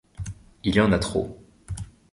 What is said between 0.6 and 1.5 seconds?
Il y en a trop.